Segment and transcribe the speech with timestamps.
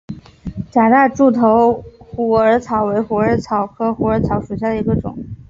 [0.71, 5.15] 假大柱头虎耳草为虎耳草科虎耳草属下的一个种。